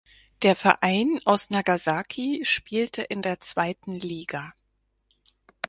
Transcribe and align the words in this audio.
Der 0.41 0.55
Verein 0.55 1.19
aus 1.25 1.51
Nagasaki 1.51 2.39
spielte 2.43 3.03
in 3.03 3.21
der 3.21 3.39
zweiten 3.39 3.93
Liga. 3.93 4.51